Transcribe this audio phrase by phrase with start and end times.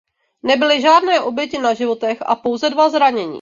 [0.43, 3.29] Nebyly žádné oběti na životech a pouze dva zranění.